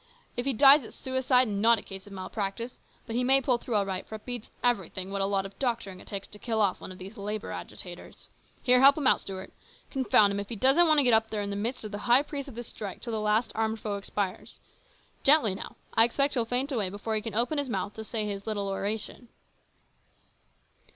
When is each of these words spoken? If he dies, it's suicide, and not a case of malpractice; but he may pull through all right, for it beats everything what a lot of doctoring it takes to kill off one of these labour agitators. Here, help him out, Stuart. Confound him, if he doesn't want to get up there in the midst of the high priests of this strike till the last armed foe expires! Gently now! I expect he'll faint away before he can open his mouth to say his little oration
If 0.35 0.47
he 0.47 0.53
dies, 0.53 0.81
it's 0.83 0.95
suicide, 0.95 1.47
and 1.47 1.61
not 1.61 1.77
a 1.77 1.83
case 1.83 2.07
of 2.07 2.13
malpractice; 2.13 2.79
but 3.05 3.15
he 3.15 3.23
may 3.23 3.39
pull 3.39 3.59
through 3.59 3.75
all 3.75 3.85
right, 3.85 4.03
for 4.07 4.15
it 4.15 4.25
beats 4.25 4.49
everything 4.63 5.11
what 5.11 5.21
a 5.21 5.27
lot 5.27 5.45
of 5.45 5.59
doctoring 5.59 5.99
it 5.99 6.07
takes 6.07 6.27
to 6.29 6.39
kill 6.39 6.59
off 6.59 6.81
one 6.81 6.91
of 6.91 6.97
these 6.97 7.17
labour 7.19 7.51
agitators. 7.51 8.27
Here, 8.63 8.79
help 8.81 8.97
him 8.97 9.05
out, 9.05 9.21
Stuart. 9.21 9.53
Confound 9.91 10.33
him, 10.33 10.39
if 10.39 10.49
he 10.49 10.55
doesn't 10.55 10.87
want 10.87 10.97
to 10.97 11.03
get 11.03 11.13
up 11.13 11.29
there 11.29 11.43
in 11.43 11.51
the 11.51 11.55
midst 11.55 11.83
of 11.83 11.91
the 11.91 11.99
high 11.99 12.23
priests 12.23 12.49
of 12.49 12.55
this 12.55 12.67
strike 12.69 12.99
till 12.99 13.13
the 13.13 13.19
last 13.21 13.51
armed 13.53 13.79
foe 13.79 13.93
expires! 13.97 14.59
Gently 15.21 15.53
now! 15.53 15.75
I 15.93 16.03
expect 16.03 16.33
he'll 16.33 16.45
faint 16.45 16.71
away 16.71 16.89
before 16.89 17.13
he 17.13 17.21
can 17.21 17.35
open 17.35 17.59
his 17.59 17.69
mouth 17.69 17.93
to 17.93 18.03
say 18.03 18.25
his 18.25 18.47
little 18.47 18.67
oration 18.69 19.27